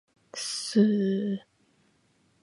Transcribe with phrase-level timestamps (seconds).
[0.33, 1.39] スー